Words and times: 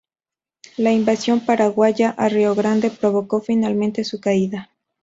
La 0.77 0.91
invasión 0.93 1.45
paraguaya 1.45 2.09
a 2.09 2.27
Rio 2.27 2.55
Grande 2.55 2.89
provocó 2.89 3.39
finalmente 3.39 4.03
su 4.03 4.19
caída. 4.19 4.71